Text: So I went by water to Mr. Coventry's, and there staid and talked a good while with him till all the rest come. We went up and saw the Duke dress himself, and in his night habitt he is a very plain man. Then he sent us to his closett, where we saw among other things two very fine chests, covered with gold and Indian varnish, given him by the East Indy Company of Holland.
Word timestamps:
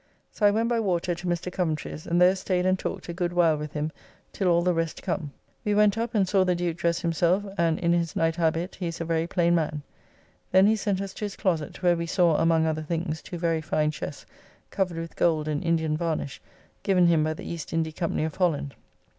So 0.31 0.47
I 0.47 0.49
went 0.49 0.67
by 0.67 0.79
water 0.79 1.13
to 1.13 1.27
Mr. 1.27 1.51
Coventry's, 1.53 2.07
and 2.07 2.19
there 2.19 2.35
staid 2.35 2.65
and 2.65 2.79
talked 2.79 3.07
a 3.07 3.13
good 3.13 3.31
while 3.31 3.55
with 3.55 3.73
him 3.73 3.91
till 4.33 4.47
all 4.47 4.63
the 4.63 4.73
rest 4.73 5.03
come. 5.03 5.31
We 5.63 5.75
went 5.75 5.95
up 5.95 6.15
and 6.15 6.27
saw 6.27 6.43
the 6.43 6.55
Duke 6.55 6.77
dress 6.77 7.01
himself, 7.01 7.45
and 7.55 7.77
in 7.77 7.93
his 7.93 8.15
night 8.15 8.37
habitt 8.37 8.73
he 8.73 8.87
is 8.87 8.99
a 8.99 9.05
very 9.05 9.27
plain 9.27 9.53
man. 9.53 9.83
Then 10.51 10.65
he 10.65 10.75
sent 10.75 11.01
us 11.01 11.13
to 11.13 11.25
his 11.25 11.35
closett, 11.35 11.83
where 11.83 11.95
we 11.95 12.07
saw 12.07 12.37
among 12.37 12.65
other 12.65 12.81
things 12.81 13.21
two 13.21 13.37
very 13.37 13.61
fine 13.61 13.91
chests, 13.91 14.25
covered 14.71 14.97
with 14.97 15.15
gold 15.15 15.47
and 15.47 15.63
Indian 15.63 15.95
varnish, 15.95 16.41
given 16.81 17.05
him 17.05 17.23
by 17.23 17.35
the 17.35 17.47
East 17.47 17.71
Indy 17.71 17.91
Company 17.91 18.23
of 18.23 18.33
Holland. 18.37 18.73